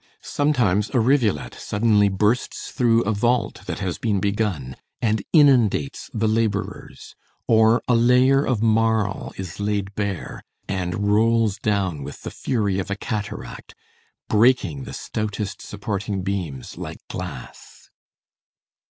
[0.23, 6.27] Sometimes a rivulet suddenly bursts through a vault that has been begun, and inundates the
[6.27, 7.13] laborers;
[7.47, 12.89] or a layer of marl is laid bare, and rolls down with the fury of
[12.89, 13.75] a cataract,
[14.27, 17.91] breaking the stoutest supporting beams like glass.